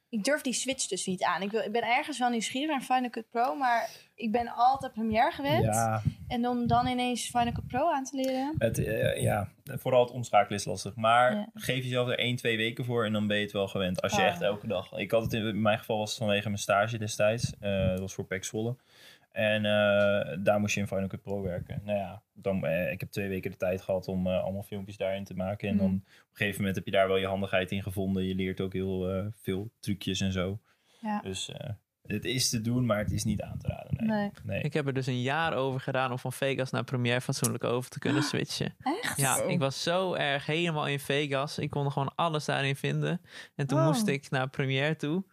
[0.09, 1.41] Ik durf die switch dus niet aan.
[1.41, 4.93] Ik, wil, ik ben ergens wel nieuwsgierig naar Final Cut Pro, maar ik ben altijd
[4.93, 5.63] Premiere gewend.
[5.63, 8.55] Ja, En om dan ineens Final Cut Pro aan te leren.
[8.57, 10.95] het, eh, ja, vooral het omschakelen is lastig.
[10.95, 11.47] Maar Ja.
[11.53, 14.01] geef jezelf er 1, 2 weken voor en dan ben je het wel gewend.
[14.01, 14.27] Als je Ah.
[14.27, 14.91] echt elke dag...
[14.97, 17.53] Ik had het in, in mijn geval was het vanwege mijn stage destijds.
[17.59, 18.75] Eh, dat was voor PEC Zwolle.
[19.39, 21.81] En eh, daar moest je in Final Cut Pro werken.
[21.83, 24.97] Nou ja, dan, eh, ik heb twee weken de tijd gehad om eh, allemaal filmpjes
[24.97, 25.69] daarin te maken.
[25.69, 25.83] En Mhm.
[25.83, 28.23] dan op een gegeven moment heb je daar wel je handigheid in gevonden.
[28.25, 30.59] Je leert ook heel eh, veel trucjes en zo.
[31.01, 31.21] Ja.
[31.21, 31.69] Dus eh,
[32.01, 34.07] het is te doen, maar het is niet aan te raden.
[34.07, 34.17] Nee.
[34.17, 34.31] Nee.
[34.43, 34.61] nee.
[34.61, 37.89] Ik heb er dus een jaar over gedaan om van Vegas naar Premiere fatsoenlijk over
[37.89, 38.75] te kunnen switchen.
[39.01, 39.17] Echt?
[39.17, 39.47] Ja, Zo.
[39.47, 41.57] ik was zo erg helemaal in Vegas.
[41.57, 43.21] Ik kon gewoon alles daarin vinden.
[43.55, 43.85] En toen Oh.
[43.85, 45.23] moest ik naar Premiere toe.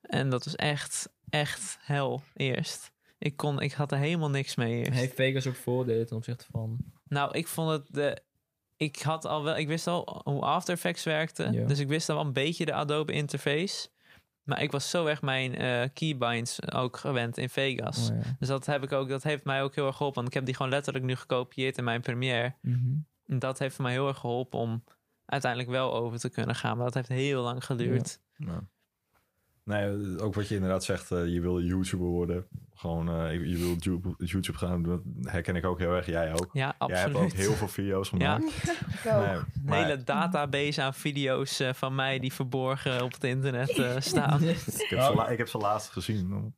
[0.00, 2.96] En dat was echt, echt hel eerst.
[3.18, 4.90] Ik, kon, ik had er helemaal niks mee eerst.
[4.92, 6.78] Heeft Vegas ook voordelen ten opzichte van...
[7.08, 8.22] Nou, ik vond het de.
[8.76, 11.48] Ik had al wel, ik wist al hoe After Effects werkte.
[11.52, 11.66] Ja.
[11.66, 13.88] Dus ik wist al wel een beetje de Adobe interface.
[14.42, 18.10] Maar ik was zo erg mijn eh, keybinds ook gewend in Vegas.
[18.10, 18.36] Oh, ja.
[18.38, 20.16] Dus dat heb ik ook, dat heeft mij ook heel erg geholpen.
[20.16, 22.54] Want ik heb die gewoon letterlijk nu gekopieerd in mijn Premiere.
[22.62, 22.96] Mhm.
[23.26, 24.84] En dat heeft mij heel erg geholpen om
[25.24, 26.76] uiteindelijk wel over te kunnen gaan.
[26.76, 28.20] Maar dat heeft heel lang geduurd.
[28.36, 28.68] Ja.
[29.68, 32.46] Nee, ook wat je inderdaad zegt, eh, je wil YouTuber worden.
[32.74, 35.02] Gewoon, eh, je wil YouTube, YouTube gaan doen.
[35.04, 36.06] Dat herken ik ook heel erg.
[36.06, 36.48] Jij ook.
[36.52, 37.16] Ja, Jij hebt absoluut.
[37.16, 38.44] ook heel veel video's Ja, gemaakt.
[39.06, 39.22] Ook.
[39.22, 43.78] Nee, een maar hele database aan video's eh, van mij die verborgen op het internet
[43.78, 44.42] eh, staan.
[44.42, 44.48] ik,
[44.88, 46.54] heb ze, ik heb ze laatst gezien.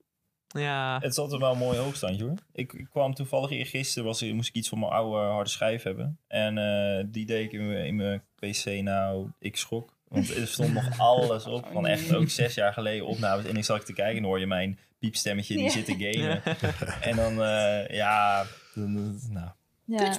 [0.47, 2.35] Ja, Het is altijd wel een mooi hoogstandje hoor.
[2.53, 6.19] Ik, ik kwam toevallig eergisteren, was, moest ik iets van mijn oude harde schijf hebben.
[6.27, 9.99] En eh, die deed ik in mijn, in mijn PC nou, ik schrok.
[10.11, 13.45] Want er stond nog alles op, van echt ook zes jaar geleden opnames.
[13.47, 15.71] En ik zat te kijken en hoor je mijn piepstemmetje die Ja.
[15.71, 16.43] zit te gamen.
[17.01, 18.45] En dan, eh, ja,
[18.75, 19.49] dan, nou...
[19.85, 20.13] Ja.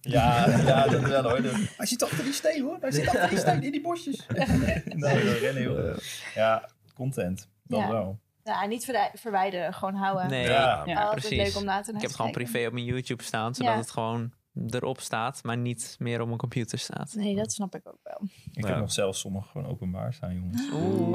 [0.00, 1.40] Ja, ja, dat wel hoor.
[1.76, 2.76] Hij zit achter die steen hoor.
[2.80, 4.26] Hij zit achter die steen in die bosjes.
[4.84, 5.94] nou, rennen heel.
[6.34, 7.48] Ja, content.
[7.64, 7.88] Dat Ja.
[7.88, 8.18] wel.
[8.44, 10.28] Ja, niet verwij- verwijderen, gewoon houden.
[10.30, 10.44] nee.
[10.48, 11.10] Ja.
[11.10, 11.30] Precies.
[11.36, 13.78] leuk om na te Ik heb het gewoon privé op mijn YouTube staan, zodat Ja.
[13.78, 14.32] het gewoon
[14.70, 17.14] erop staat, maar niet meer op mijn computer staat.
[17.14, 18.28] Nee, dat snap ik ook wel.
[18.52, 18.68] Ik Ja.
[18.68, 20.70] heb nog zelfs sommige gewoon openbaar staan, jongens.
[20.72, 21.08] Oeh.
[21.08, 21.12] Oh,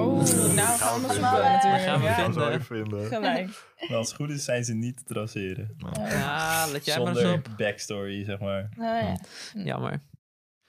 [0.56, 1.52] nou gaan we we zoeken vinden.
[1.52, 1.84] natuurlijk.
[1.84, 2.14] Gaan we Ja, vinden.
[2.14, 3.06] Gaan we zo even vinden.
[3.08, 3.66] Gelijk.
[3.90, 5.76] Maar als het goed is, zijn ze niet te traceren.
[5.78, 7.58] Ja, let jij maar eens Zonder op.
[7.58, 8.70] backstory, zeg maar.
[8.78, 9.18] Oh, ja.
[9.64, 10.02] Jammer.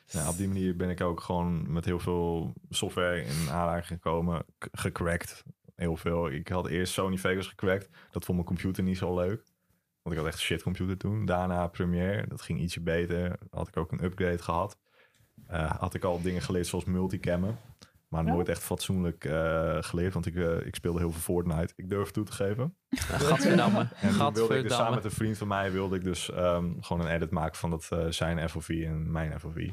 [0.06, 4.44] Ja, op die manier ben ik ook gewoon met heel veel software in aanraking gekomen.
[4.72, 5.42] Gecrackt.
[5.74, 6.30] Heel veel.
[6.30, 7.88] Ik had eerst Sony Vegas gecrackt.
[8.10, 9.42] Dat vond mijn computer niet zo leuk.
[10.02, 11.24] Want ik had echt een shit computer toen.
[11.24, 12.26] Daarna Premiere.
[12.28, 13.38] Dat ging ietsje beter.
[13.50, 14.78] Had ik ook een upgrade gehad.
[15.46, 17.58] Eh, had ik al dingen geleerd zoals multicammen.
[18.08, 20.12] Maar nooit echt fatsoenlijk eh, geleerd.
[20.12, 21.72] Want ik, eh, ik speelde heel veel Fortnite.
[21.76, 22.76] Ik durf toe te geven.
[22.90, 23.88] Gadverdamme.
[24.00, 26.72] En toen wilde ik dus samen met een vriend van mij wilde ik dus ehm,
[26.80, 29.70] gewoon een edit maken van dat, zijn FOV en mijn FOV.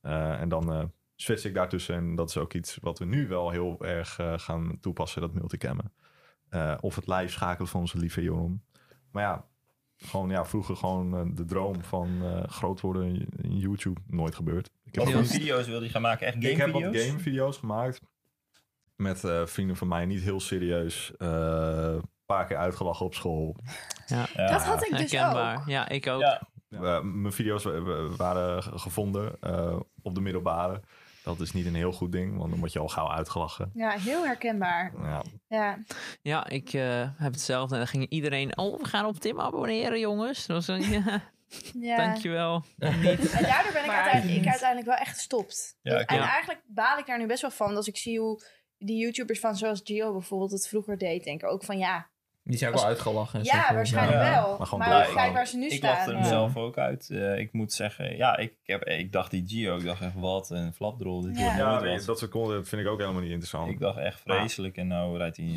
[0.00, 0.84] Eh, en dan eh
[1.16, 1.94] switch ik daartussen.
[1.94, 5.92] En dat is ook iets wat we nu wel heel erg gaan toepassen, dat multicammen.
[6.52, 8.62] Eh, of het live schakelen van onze lieve Joram.
[9.12, 9.44] Maar ja,
[9.96, 14.70] gewoon, ja, vroeger gewoon eh, de droom van eh, groot worden in, YouTube nooit gebeurd.
[14.84, 16.26] Ik heb, Wat voor video's wilde je gaan maken?
[16.26, 17.06] Echt ik heb wat gamevideo's?
[17.06, 18.00] gamevideo's gemaakt.
[18.96, 21.12] Met eh, vrienden van mij, niet heel serieus.
[21.18, 21.28] eh,
[21.94, 23.56] Een paar keer uitgelachen op school.
[24.06, 24.26] Ja.
[24.34, 24.46] Ja.
[24.50, 25.56] Dat had ik dus Herkenbaar.
[25.60, 25.66] ook.
[25.68, 26.20] Ja, ik ook.
[26.20, 30.80] Ja, Eh, mijn video's wa- wa- waren ge- gevonden eh, op de middelbare.
[31.24, 33.70] Dat is niet een heel goed ding, want dan word je al gauw uitgelachen.
[33.74, 34.92] Ja, heel herkenbaar.
[35.02, 35.78] Ja, Ja.
[36.22, 37.74] Ja, ik eh, heb hetzelfde.
[37.74, 38.58] En dan ging iedereen...
[38.58, 40.46] Oh, we gaan op Tim abonneren, jongens.
[40.46, 41.22] Dat was een, ja,
[41.80, 41.96] ja.
[41.96, 42.64] dankjewel.
[42.78, 43.02] En
[43.42, 45.76] daardoor ben ik, Maar- uiteindelijk, ik uiteindelijk wel echt gestopt.
[45.82, 46.28] Ja, en ja.
[46.30, 47.76] eigenlijk baal ik daar nu best wel van.
[47.76, 48.42] Als ik zie hoe
[48.78, 51.24] die YouTubers van zoals Gio bijvoorbeeld het vroeger deed.
[51.24, 52.10] Denk ik ook van ja,
[52.44, 53.44] Die zijn ook wel uitgelachen.
[53.44, 54.30] Ja, waarschijnlijk Ja.
[54.30, 54.48] wel.
[54.58, 56.14] Maar Maar, gewoon kijk waar ze nu Ik lachte staan.
[56.14, 57.10] hem zelf ook uit.
[57.10, 60.50] Eh, ik moet zeggen, ja, ik, heb, ik dacht die Gio, ik dacht echt wat
[60.50, 61.20] een flapdrol.
[61.20, 61.56] Dit Ja.
[61.56, 63.70] Ja, nee, dat soort content vind ik ook helemaal niet interessant.
[63.70, 65.46] Ik dacht echt vreselijk en nou rijdt hij...
[65.46, 65.52] eh,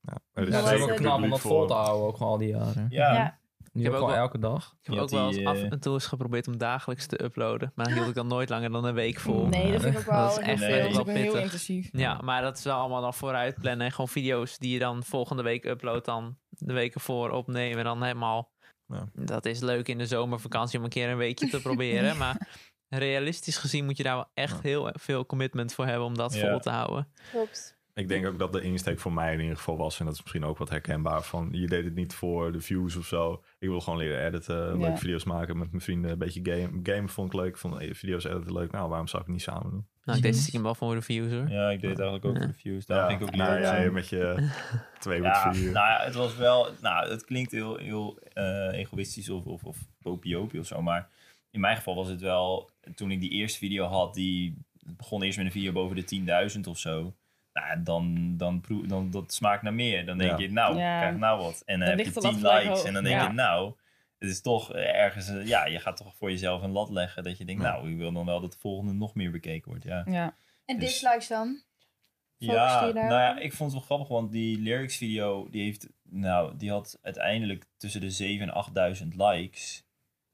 [0.00, 2.06] ja, er is het is Wel ook wat, knap om publiek dat vol te houden,
[2.06, 2.86] ook gewoon al die jaren.
[2.90, 3.38] ja, Ja.
[3.74, 4.74] Nu heb ook gewoon wel- elke dag.
[4.82, 7.22] Ik heb ook wel die, eens af eh, en toe eens geprobeerd om dagelijks te
[7.24, 7.72] uploaden.
[7.74, 9.46] Maar dan hield ik dan nooit langer dan een week vol.
[9.46, 10.70] Nee, dat vind ik ook wel Dat is echt Nee.
[10.72, 10.82] veel.
[10.82, 11.88] Dat is ook wel wel heel intensief.
[11.92, 13.86] Ja, maar dat is wel allemaal dan vooruit plannen.
[13.86, 17.84] En gewoon video's die je dan volgende week uploadt, dan de weken voor opnemen.
[17.84, 18.52] Dan helemaal.
[18.86, 19.08] Ja.
[19.14, 22.16] Dat is leuk in de zomervakantie om een keer een weekje te proberen.
[22.24, 22.48] Maar
[22.88, 24.58] realistisch gezien moet je daar wel echt Ja.
[24.62, 26.50] heel veel commitment voor hebben om dat Ja.
[26.50, 27.08] vol te houden.
[27.30, 27.76] Klopt.
[27.94, 30.20] Ik denk ook dat de insteek voor mij in ieder geval was, en dat is
[30.20, 33.42] misschien ook wat herkenbaar, van je deed het niet voor de views of zo.
[33.64, 34.76] Ik wil gewoon leren editen, Ja.
[34.76, 36.80] leuke video's maken met mijn vrienden, een beetje game.
[36.82, 38.70] Game vond ik leuk, ik vond eh, video's editen leuk.
[38.72, 39.86] Nou, waarom zou ik het niet samen doen?
[40.04, 41.48] Nou, ik deed stiekem wel voor de views hoor.
[41.48, 42.38] ja, ik deed het eigenlijk ook Ja.
[42.40, 42.86] voor de views.
[42.86, 43.92] Daar ging ik ook nou, leuk jij zijn.
[43.92, 44.50] met je
[45.00, 46.68] twee Ja, nou ja, het was wel...
[46.80, 51.08] Nou, het klinkt heel, heel eh, egoïstisch of, of, of popiopie of zo, maar
[51.50, 52.70] in mijn geval was het wel...
[52.94, 54.54] Toen ik die eerste video had, die
[54.96, 57.14] begon eerst met een video boven de 10.000 of zo.
[57.54, 60.06] Nou, dan, dan, proe, dan dat smaakt naar meer.
[60.06, 60.38] Dan denk Ja.
[60.38, 60.98] je, nou, Ja.
[60.98, 61.62] krijg nou wat.
[61.64, 63.26] En dan Dan heb je de lat 10 gelijk likes en dan denk Ja.
[63.26, 63.74] je, nou...
[64.18, 65.28] Het is toch ergens...
[65.28, 67.22] eh, ja, je gaat toch voor jezelf een lat leggen.
[67.24, 67.72] Dat je denkt, Ja.
[67.72, 69.84] nou, ik wil dan wel dat de volgende nog meer bekeken wordt.
[69.84, 70.02] Ja.
[70.10, 70.34] Ja.
[70.64, 71.62] En Dus- dislikes dan?
[72.38, 75.88] Focus Ja, nou ja, ik vond het wel grappig, want die lyrics video, die heeft,
[76.02, 79.84] nou, die had uiteindelijk tussen de 7 en 8000 likes.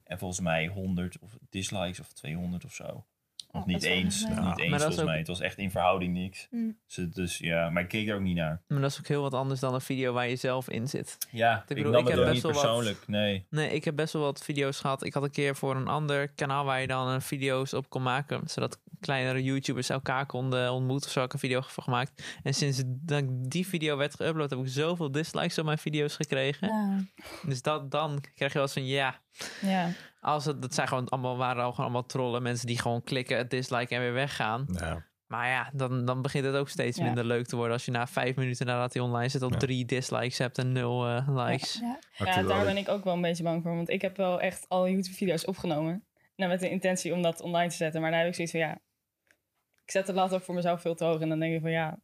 [0.04, 3.06] En volgens mij 100 of dislikes of 200 of zo.
[3.52, 5.18] Of Oh, niet is wel eens, niet eens volgens ook- mij.
[5.18, 6.46] Het was echt in verhouding niks.
[6.50, 6.78] Mm.
[6.86, 8.62] Dus, dus ja, maar ik keek er ook niet naar.
[8.68, 11.16] Maar dat is ook heel wat anders dan een video waar je zelf in zit.
[11.30, 13.46] Ja, ik, bedoel, nam ik het heb ook best niet wel wat- persoonlijk, nee.
[13.50, 15.04] Nee, ik heb best wel wat video's gehad.
[15.04, 18.40] Ik had een keer voor een ander kanaal waar je dan video's op kon maken.
[18.48, 21.06] Zodat kleinere YouTubers elkaar konden ontmoeten.
[21.06, 22.38] Of zo heb ik een video van gemaakt.
[22.42, 27.08] En sinds dat die video werd geüpload, heb ik zoveel dislikes op mijn video's gekregen.
[27.46, 29.20] Dus dat, dan krijg je wel eens van ja.
[29.60, 29.90] Ja.
[30.20, 32.42] Als het, dat zijn gewoon allemaal, waren al gewoon allemaal trollen.
[32.42, 34.66] Mensen die gewoon klikken, het dislike en weer weggaan.
[34.72, 35.08] Ja.
[35.26, 37.04] Maar ja, dan, dan begint het ook steeds Ja.
[37.04, 37.72] minder leuk te worden.
[37.72, 39.56] Als je na vijf minuten nadat hij online zit al Ja.
[39.56, 41.82] drie dislikes hebt en nul eh, likes.
[42.18, 42.42] ja.
[42.42, 43.76] daar ben ik ook wel een beetje bang voor.
[43.76, 46.04] Want ik heb wel echt alle YouTube-video's opgenomen.
[46.36, 48.00] Nou, met de intentie om dat online te zetten.
[48.00, 48.78] Maar daar heb ik zoiets van, ja...
[49.84, 51.20] Ik zet de lat ook voor mezelf veel te hoog.
[51.20, 51.98] En dan denk ik van, ja...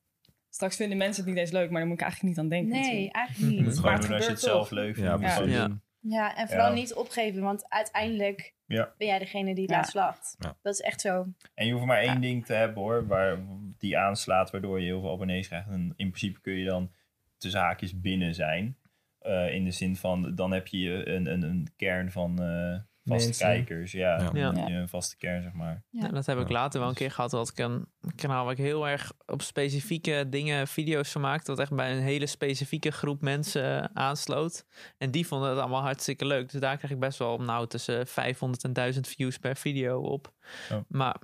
[0.50, 2.68] Straks vinden mensen het niet eens leuk, maar daar moet ik eigenlijk niet aan denken.
[2.72, 3.14] Nee, natuurlijk.
[3.16, 3.66] eigenlijk niet.
[3.66, 5.20] het Maar gewoon het doen als je gebeurt het zelf leuk vindt.
[5.20, 5.85] Ja, het precies.
[6.08, 6.36] Ja.
[6.36, 6.74] en vooral Ja.
[6.74, 8.92] niet opgeven, want uiteindelijk Ja.
[8.98, 9.76] ben jij degene die Ja.
[9.76, 10.36] laat slacht.
[10.38, 10.56] Ja.
[10.62, 11.26] Dat is echt zo.
[11.54, 12.18] En je hoeft maar één Ja.
[12.20, 13.38] ding te hebben hoor, waar
[13.78, 15.68] die aanslaat, waardoor je heel veel abonnees krijgt.
[15.68, 16.92] En in principe kun je dan
[17.38, 18.76] tussen haakjes binnen zijn.
[19.18, 23.24] Eh, in de zin van, dan heb je een, een, een kern van eh, vaste
[23.26, 23.46] Mensen.
[23.46, 23.92] kijkers.
[23.92, 24.52] Ja, Ja.
[24.52, 25.82] je een vaste kern zeg maar.
[25.90, 26.00] Ja.
[26.06, 26.54] Ja, dat heb ik Ja.
[26.54, 27.30] later wel een keer gehad.
[27.30, 31.50] Dat ik een kanaal waar ik heel erg op specifieke dingen video's van maakte.
[31.50, 34.66] Dat echt bij een hele specifieke groep mensen eh, aansloot.
[34.98, 36.50] En die vonden het allemaal hartstikke leuk.
[36.50, 40.32] Dus daar kreeg ik best wel nou tussen 500 en 1000 views per video op.
[40.68, 40.84] Ja.
[40.88, 41.16] Maar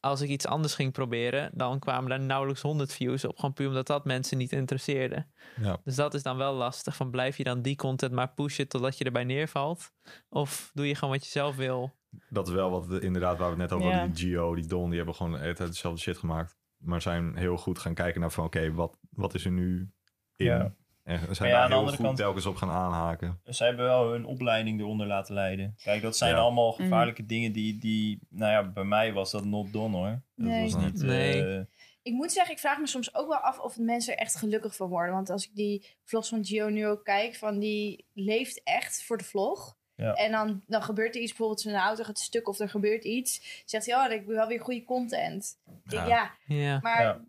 [0.00, 3.36] als ik iets anders ging proberen, dan kwamen daar nauwelijks 100 views op.
[3.36, 5.26] Gewoon puur omdat dat mensen niet interesseerde.
[5.60, 5.80] Ja.
[5.84, 6.96] Dus dat is dan wel lastig.
[6.96, 9.92] Van blijf je dan die content maar pushen totdat je erbij neervalt?
[10.28, 11.94] Of doe je gewoon wat je zelf wil?
[12.28, 13.96] Dat is wel wat we- inderdaad waar we het net over Ja.
[13.98, 14.14] hadden.
[14.16, 16.56] Die Gio, die Don, die hebben gewoon de hele tijd dezelfde shit gemaakt.
[16.76, 19.90] Maar zijn heel goed gaan kijken naar van oké, wat, wat is er nu
[20.36, 20.46] in?
[20.46, 20.74] Ja.
[21.06, 23.40] En zijn ja, daar aan de heel andere goed kant- telkens op gaan aanhaken.
[23.44, 25.74] Zij hebben wel hun opleiding eronder laten leiden.
[25.82, 26.40] Kijk, dat zijn Ja.
[26.40, 26.82] allemaal Mhm.
[26.82, 28.18] gevaarlijke dingen die, die...
[28.30, 30.22] Nou ja, bij mij was dat not done hoor.
[30.34, 30.62] Dat Nee.
[30.62, 31.02] was niet...
[31.02, 31.54] Nee.
[31.56, 31.62] eh,
[32.02, 34.76] Ik moet zeggen, ik vraag me soms ook wel af of mensen er echt gelukkig
[34.76, 35.14] van worden.
[35.14, 39.16] Want als ik die vlogs van Gio nu ook kijk, van die leeft echt voor
[39.18, 39.76] de vlog.
[39.94, 40.12] Ja.
[40.14, 43.62] En dan, dan gebeurt er iets, bijvoorbeeld zijn auto gaat stuk of er gebeurt iets.
[43.64, 45.58] Zegt hij, oh, ik wil wel weer goede content.
[45.84, 46.06] Ja.
[46.06, 46.78] ja, Ja.
[46.82, 47.20] maar Ja.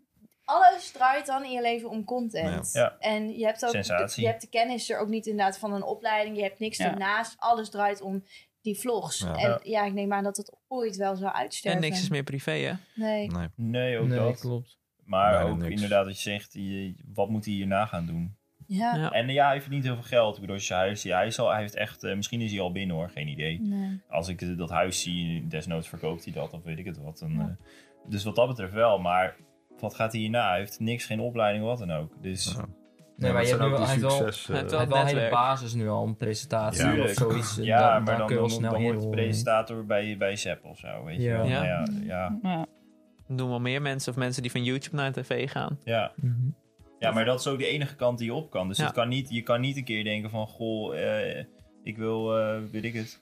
[0.48, 2.72] Alles draait dan in je leven om content.
[2.72, 2.96] Ja.
[2.98, 4.22] En je hebt ook Sensatie.
[4.22, 6.36] je hebt de kennis er ook niet inderdaad van een opleiding.
[6.36, 6.90] Je hebt niks Ja.
[6.90, 7.34] ernaast.
[7.38, 8.24] Alles draait om
[8.60, 9.18] die vlogs.
[9.20, 9.34] Ja.
[9.36, 11.82] En ja, ik neem aan dat het ooit wel zou uitsterven.
[11.82, 12.72] En niks is meer privé, hè?
[12.94, 13.30] Nee.
[13.30, 13.48] Nee.
[13.54, 14.40] Nee, ook nee, dat.
[14.40, 14.78] klopt.
[15.04, 15.70] Maar Bijna ook niks.
[15.74, 18.36] inderdaad wat je zegt, je- wat moet hij hierna gaan doen?
[18.66, 18.94] Ja.
[18.96, 19.10] Ja.
[19.10, 20.34] En ja, hij verdient heel veel geld.
[20.34, 22.50] Ik bedoel, als je huis, ja, hij, is al, hij heeft echt, eh, misschien is
[22.52, 23.60] hij al binnen hoor, geen idee.
[23.60, 24.00] Nee.
[24.08, 27.18] Als ik eh, dat huis zie, desnoods verkoopt hij dat, of weet ik het wat.
[27.18, 27.40] Dan, Ja.
[27.40, 27.66] eh,
[28.10, 29.36] dus wat dat betreft wel, maar
[29.80, 30.48] wat gaat hij hierna?
[30.48, 32.12] Hij heeft niks, geen opleiding, wat dan ook.
[32.22, 32.64] Dus Ja.
[33.16, 34.00] Nee, maar je hebt nu wel, hij heeft
[34.70, 37.02] wel, een hele basis nu al, een presentatie Ja.
[37.02, 37.56] of zoiets.
[37.56, 40.64] ja, maar dan, kun je wel dan, snel dan wordt de presentator bij, bij Sepp
[40.64, 41.36] of zo, weet je Ja.
[41.36, 41.46] wel.
[41.46, 41.62] Ja.
[41.64, 42.66] Ja, ja, Ja.
[43.28, 45.78] Doen wel meer mensen of mensen die van YouTube naar tv gaan.
[45.84, 46.12] ja.
[46.16, 46.32] Mhm.
[46.98, 48.68] Ja, maar dat is ook de enige kant die je op kan.
[48.68, 48.84] Dus Ja.
[48.84, 50.46] het kan niet, je kan niet een keer denken van...
[50.46, 51.44] Goh, eh,
[51.82, 53.20] ik wil, eh, weet ik het...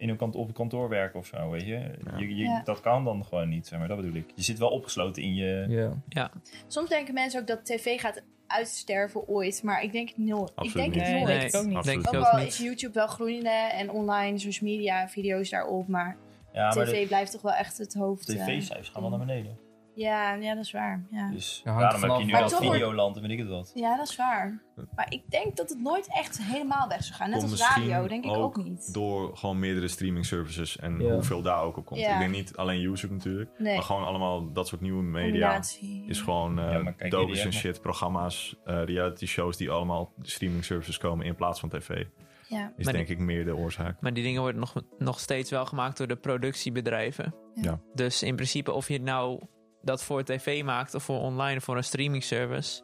[0.00, 1.68] In een kant, op een kantoor werken of zo, weet je.
[2.04, 2.18] Ja.
[2.18, 2.62] je, je Ja.
[2.64, 3.88] Dat kan dan gewoon niet, zeg maar.
[3.88, 4.30] Dat bedoel ik.
[4.34, 5.66] Je zit wel opgesloten in je...
[6.08, 6.30] Ja.
[6.66, 9.62] Soms denken mensen ook dat tv gaat uitsterven ooit.
[9.62, 10.42] Maar ik denk het nul.
[10.44, 11.02] Ik Absoluut denk niet.
[11.02, 11.40] het Nee, nooit.
[11.40, 11.84] denk ik ook niet.
[11.84, 12.46] Denk ik Ook ook al niet.
[12.48, 16.16] is YouTube wel groeiende en online social media video's daarop, maar
[16.52, 18.28] Ja, maar tv de blijft toch wel echt het hoofd.
[18.28, 18.34] eh.
[18.44, 19.58] tv-cijfers gaan wel naar beneden.
[19.94, 21.06] Ja, ja, dat is waar.
[21.10, 21.30] Ja.
[21.30, 23.70] Dus Ja, daarom heb je nu Maar al Videoland en weet ik het wat.
[23.74, 24.62] ja, dat is waar.
[24.94, 27.30] Maar ik denk dat het nooit echt helemaal weg zou gaan.
[27.30, 28.92] Net Komt als radio, denk ik ook niet.
[28.94, 31.12] Door gewoon meerdere streaming services en Ja.
[31.12, 32.00] hoeveel daar ook op komt.
[32.00, 32.12] Ja.
[32.12, 35.30] Ik denk niet alleen YouTube natuurlijk, Nee, maar gewoon allemaal dat soort nieuwe media.
[35.30, 36.04] combinatie.
[36.08, 40.64] Is gewoon eh kijk, docus die en shit, programma's, eh, reality shows die allemaal streaming
[40.64, 42.04] services komen in plaats van tv.
[42.48, 42.72] Ja.
[42.76, 44.00] Is Maar denk ik meer de oorzaak.
[44.00, 47.34] Maar die dingen worden nog, nog steeds wel gemaakt door de productiebedrijven.
[47.54, 47.80] Ja.
[47.94, 49.40] Dus in principe, of je het nou
[49.82, 52.82] dat voor tv maakt of voor online of voor een streaming service,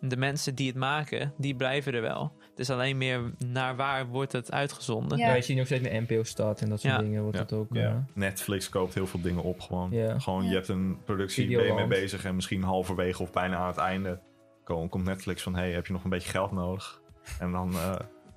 [0.00, 2.32] de mensen die het maken, die blijven er wel.
[2.50, 5.18] Het is alleen meer naar waar wordt het uitgezonden.
[5.18, 5.26] Ja.
[5.28, 6.98] Ja, je ziet nog steeds met NPO start en dat soort Ja.
[7.00, 7.42] dingen wordt Ja.
[7.42, 7.66] het ook.
[7.70, 7.88] Ja.
[7.88, 9.90] eh, Netflix koopt heel veel dingen op gewoon.
[9.90, 10.18] Ja.
[10.18, 10.48] Gewoon, Ja.
[10.48, 13.76] je hebt een productie, ben je mee bezig en misschien halverwege of bijna aan het
[13.76, 14.20] einde
[14.64, 17.00] kom- komt Netflix van, hey, heb je nog een beetje geld nodig?
[17.38, 17.94] En dan eh,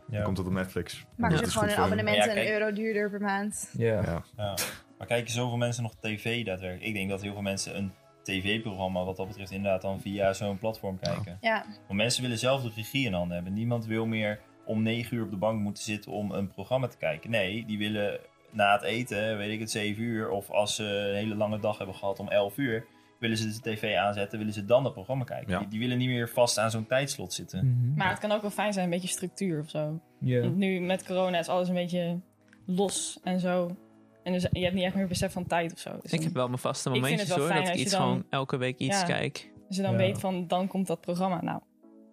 [0.10, 0.22] Ja.
[0.24, 0.94] komt het op Netflix.
[1.18, 3.70] Ze is gewoon een abonnement Ja, een euro duurder per maand.
[3.78, 4.02] ja.
[4.02, 4.24] Ja.
[4.38, 4.56] Ja.
[4.98, 6.88] Maar kijken zoveel mensen nog tv daadwerkelijk?
[6.88, 7.92] Ik denk dat heel veel mensen een
[8.24, 11.38] tv-programma wat dat betreft inderdaad dan via zo'n platform kijken.
[11.42, 13.54] Ja, Want mensen willen zelf de regie in handen hebben.
[13.54, 16.98] Niemand wil meer om negen uur op de bank moeten zitten om een programma te
[16.98, 17.30] kijken.
[17.30, 18.20] Nee, die willen
[18.52, 20.30] na het eten, weet ik het, zeven uur.
[20.30, 22.86] Of als ze een hele lange dag hebben gehad om elf uur.
[23.20, 25.52] Willen ze de tv aanzetten, willen ze dan het programma kijken.
[25.52, 25.60] Ja.
[25.60, 27.66] Die, die willen niet meer vast aan zo'n tijdslot zitten.
[27.68, 27.98] Mhm.
[27.98, 30.00] Maar het kan ook wel fijn zijn, een beetje structuur of zo.
[30.20, 30.42] Ja.
[30.42, 32.20] Want nu met corona is alles een beetje
[32.66, 33.76] los en zo.
[34.24, 35.90] En dus, je hebt niet echt meer besef van tijd of zo.
[36.02, 37.80] Dus Ik heb wel mijn vaste Ik vind momentjes het wel hoor, fijn dat ik
[37.80, 39.06] als iets je dan- gewoon elke week iets Ja.
[39.06, 39.52] kijk.
[39.68, 39.98] als je dan Ja.
[39.98, 41.42] weet van, dan komt dat programma.
[41.42, 41.60] Nou,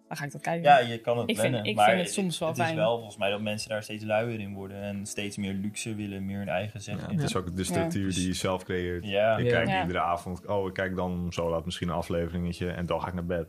[0.07, 0.63] dan ga ik dat kijken.
[0.63, 2.69] Ja, je kan het Ik vind- plannen, ik maar vind het soms wel het fijn.
[2.69, 4.81] is wel volgens mij dat mensen daar steeds luier in worden.
[4.81, 7.09] En steeds meer luxe willen, meer hun eigen Ja, zeggen.
[7.15, 9.05] het is ook de structuur die je zelf creëert.
[9.05, 9.51] Ja, Ik Ja.
[9.51, 9.81] kijk Ja.
[9.81, 13.13] iedere avond, oh ik kijk dan zo laat misschien een afleveringetje en dan ga ik
[13.13, 13.47] naar bed.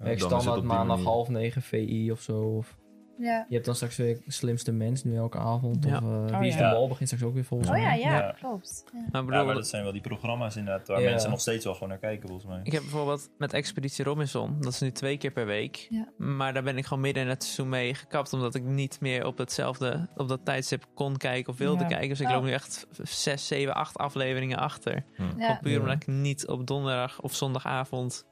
[0.00, 2.40] Ik het standaard maandag half negen VI of zo.
[2.42, 2.76] Of,
[3.20, 3.44] ja.
[3.48, 5.84] je hebt dan straks weer slimste mens nu elke avond.
[5.84, 5.96] Ja.
[5.96, 6.70] Of eh, Oh, Wie is ja.
[6.70, 7.98] de Mol begint straks ook weer volgens Oh mij.
[7.98, 8.34] ja, ja, Ja.
[8.40, 8.84] klopt.
[8.92, 8.98] Ja.
[9.12, 11.10] Maar bedoel, maar dat zijn wel die programma's inderdaad waar Ja.
[11.10, 12.60] mensen nog steeds wel gewoon naar kijken volgens mij.
[12.62, 15.86] ik heb bijvoorbeeld met Expeditie Robinson, dat is nu twee keer per week.
[15.90, 16.08] Ja.
[16.16, 19.26] Maar daar ben ik gewoon midden in het seizoen mee gekapt, omdat ik niet meer
[19.26, 21.88] op hetzelfde, op dat tijdstip kon kijken of wilde Ja.
[21.88, 22.08] kijken.
[22.08, 22.32] Dus ik Oh.
[22.32, 24.94] loop nu echt zes, zeven, acht afleveringen achter.
[25.16, 25.24] Ja.
[25.38, 28.24] Gewoon puur omdat ik niet op donderdag of zondagavond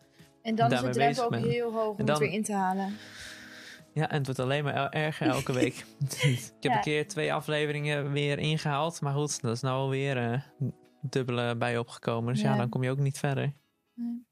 [0.42, 1.42] En dan is de drempel ook ben.
[1.48, 2.96] heel hoog om En dan- het weer in te halen.
[3.98, 5.74] Ja, en het wordt alleen maar erger elke week.
[6.22, 6.76] ik heb Ja.
[6.76, 9.00] een keer twee afleveringen weer ingehaald.
[9.00, 10.40] Maar goed, dat is nou alweer eh
[11.00, 12.32] dubbele bij opgekomen.
[12.32, 12.50] Dus ja.
[12.50, 12.56] Ja.
[12.56, 13.52] dan kom je ook niet verder.
[13.94, 14.26] Nee.